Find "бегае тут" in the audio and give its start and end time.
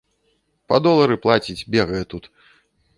1.77-2.23